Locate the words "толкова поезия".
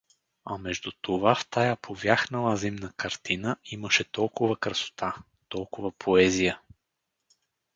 5.49-6.59